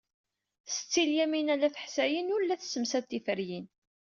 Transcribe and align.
Setti 0.71 1.03
Lyamina 1.09 1.55
n 1.59 1.65
At 1.67 1.79
Ḥsayen 1.83 2.33
ur 2.35 2.41
la 2.43 2.59
tessemsad 2.61 3.05
tiferyin. 3.09 3.65